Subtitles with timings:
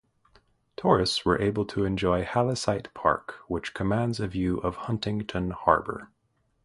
[0.77, 6.09] Tourists were able to enjoy Halesite Park, which commands a view of Huntington Harbor.